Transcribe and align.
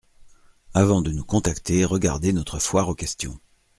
Avant 0.73 1.03
de 1.03 1.11
nous 1.11 1.23
contacter, 1.23 1.85
regardez 1.85 2.33
notre 2.33 2.57
foire 2.57 2.89
aux 2.89 2.95
questions. 2.95 3.39